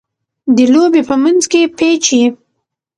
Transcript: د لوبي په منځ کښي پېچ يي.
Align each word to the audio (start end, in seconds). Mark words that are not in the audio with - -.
د 0.55 0.57
لوبي 0.73 1.01
په 1.09 1.15
منځ 1.23 1.41
کښي 1.51 1.61
پېچ 1.77 2.03
يي. 2.17 2.25